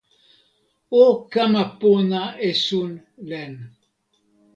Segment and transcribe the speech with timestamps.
[1.01, 2.91] o kama pona esun
[3.29, 3.53] len.